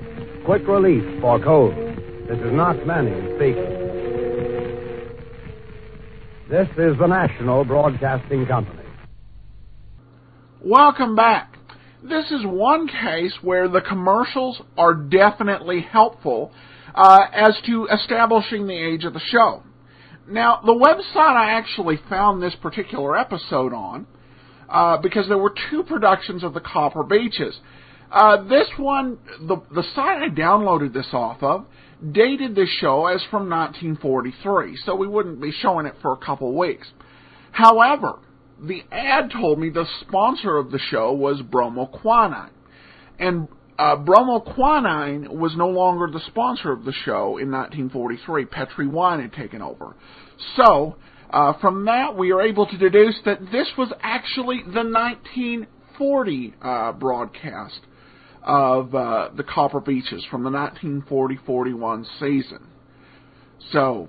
[0.46, 1.74] Quick relief for cold.
[1.74, 3.68] This is Knox Manning speaking.
[6.48, 8.84] This is the National Broadcasting Company.
[10.62, 11.54] Welcome back.
[12.02, 16.52] This is one case where the commercials are definitely helpful
[16.94, 19.62] uh, as to establishing the age of the show.
[20.28, 24.06] Now, the website I actually found this particular episode on,
[24.68, 27.58] uh, because there were two productions of the Copper Beeches.
[28.10, 31.66] Uh, this one, the, the site I downloaded this off of,
[32.12, 36.56] dated the show as from 1943, so we wouldn't be showing it for a couple
[36.56, 36.88] weeks.
[37.52, 38.18] However,
[38.60, 42.50] the ad told me the sponsor of the show was bromoquinine.
[43.18, 43.48] And
[43.82, 48.44] uh, bromoquinine was no longer the sponsor of the show in 1943.
[48.44, 49.96] Petri Wine had taken over.
[50.56, 50.94] So,
[51.30, 56.92] uh, from that, we are able to deduce that this was actually the 1940 uh,
[56.92, 57.80] broadcast
[58.44, 62.68] of uh, the Copper Beeches from the 1940-41 season.
[63.72, 64.08] So,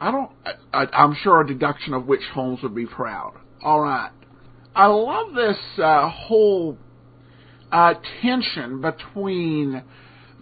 [0.00, 0.30] I don't.
[0.72, 3.34] I, I'm sure a deduction of which Holmes would be proud.
[3.62, 4.12] All right,
[4.74, 6.78] I love this uh, whole
[7.72, 9.82] uh, tension between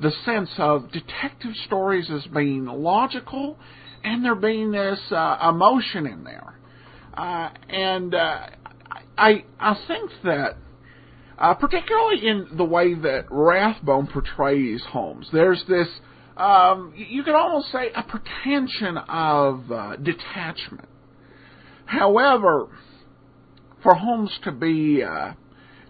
[0.00, 3.58] the sense of detective stories as being logical
[4.04, 6.58] and there being this uh, emotion in there.
[7.14, 8.46] Uh, and uh,
[9.16, 10.56] I I think that
[11.38, 15.88] uh, particularly in the way that Rathbone portrays Holmes, there's this
[16.36, 20.88] um, you could almost say a pretension of uh, detachment.
[21.86, 22.68] However,
[23.82, 25.32] for Holmes to be uh,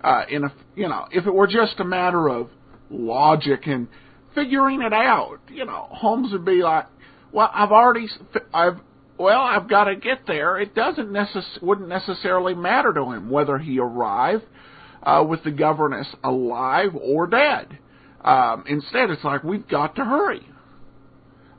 [0.06, 2.48] uh, in a you know if it were just a matter of
[2.90, 3.88] logic and
[4.34, 6.86] figuring it out, you know, Holmes would be like,
[7.32, 8.08] well, I've already
[8.54, 8.78] I've
[9.18, 10.58] well, I've got to get there.
[10.58, 14.44] It doesn't necess- wouldn't necessarily matter to him whether he arrived
[15.02, 17.78] uh, with the governess alive or dead.
[18.22, 20.46] Um, instead, it's like we've got to hurry.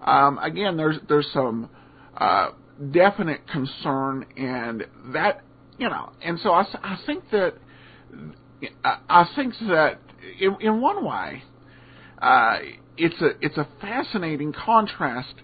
[0.02, 1.70] Um, again, there's there's some
[2.16, 2.52] uh,
[2.92, 5.42] definite concern, and that
[5.78, 7.56] you know, and so I, I think that
[8.84, 10.00] I think that
[10.40, 11.44] in, in one way,
[12.22, 12.58] uh,
[12.98, 15.36] it's a it's a fascinating contrast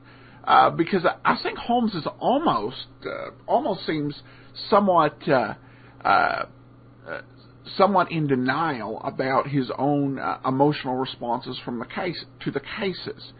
[0.43, 4.21] uh, because I think Holmes is almost uh, almost seems
[4.69, 5.53] somewhat uh,
[6.03, 6.45] uh,
[7.77, 13.33] somewhat in denial about his own uh, emotional responses from the case to the cases,